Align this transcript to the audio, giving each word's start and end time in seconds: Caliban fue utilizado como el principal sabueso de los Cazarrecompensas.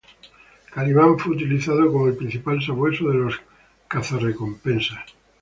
Caliban 0.73 1.19
fue 1.19 1.33
utilizado 1.35 1.91
como 1.93 2.07
el 2.07 2.15
principal 2.17 2.59
sabueso 2.59 3.07
de 3.09 3.19
los 3.19 3.39
Cazarrecompensas. 3.87 5.01